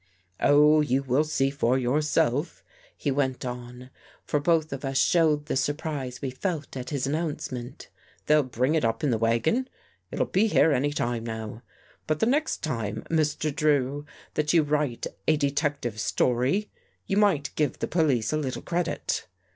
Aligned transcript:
"Oh, 0.39 0.81
you 0.81 1.03
will 1.03 1.23
see 1.23 1.51
for 1.51 1.77
yourself," 1.77 2.63
he 2.97 3.11
went 3.11 3.45
on, 3.45 3.91
for 4.23 4.39
both 4.39 4.73
of 4.73 4.83
us 4.83 4.97
showed 4.97 5.45
the 5.45 5.55
surprise 5.55 6.23
we 6.23 6.31
felt 6.31 6.75
at 6.75 6.89
his 6.89 7.05
an 7.05 7.13
nouncement." 7.13 7.85
They'll 8.25 8.41
bring 8.41 8.73
it 8.73 8.83
up 8.83 9.03
in 9.03 9.11
the 9.11 9.19
wagon. 9.19 9.69
It'll 10.09 10.25
be 10.25 10.47
here 10.47 10.71
any 10.71 10.91
time 10.91 11.23
now. 11.23 11.61
But 12.07 12.19
the 12.19 12.25
next 12.25 12.63
time, 12.63 13.03
Mr. 13.11 13.55
Drew, 13.55 14.07
that 14.33 14.53
you 14.53 14.63
write 14.63 15.05
a 15.27 15.37
detective 15.37 15.99
story, 15.99 16.71
you 17.05 17.17
might 17.17 17.51
give 17.55 17.77
the 17.77 17.87
police 17.87 18.33
a 18.33 18.37
little 18.37 18.63
credit. 18.63 19.27